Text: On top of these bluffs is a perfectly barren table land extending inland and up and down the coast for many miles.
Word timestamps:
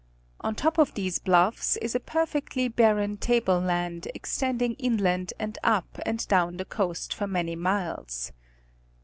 On 0.39 0.55
top 0.55 0.79
of 0.79 0.95
these 0.95 1.19
bluffs 1.19 1.77
is 1.77 1.93
a 1.93 1.99
perfectly 1.99 2.67
barren 2.67 3.17
table 3.17 3.59
land 3.59 4.07
extending 4.15 4.73
inland 4.79 5.31
and 5.37 5.59
up 5.63 5.99
and 6.07 6.27
down 6.27 6.57
the 6.57 6.65
coast 6.65 7.13
for 7.13 7.27
many 7.27 7.55
miles. 7.55 8.31